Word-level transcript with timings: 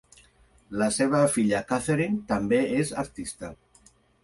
La 0.81 0.87
seva 0.95 1.19
filla 1.35 1.61
Catherine 1.73 2.23
també 2.33 2.65
és 2.81 2.95
artista. 3.05 3.55